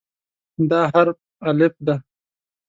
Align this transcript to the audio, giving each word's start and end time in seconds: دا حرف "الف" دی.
دا 0.69 0.79
حرف 0.93 1.17
"الف" 1.49 1.73
دی. 1.85 1.95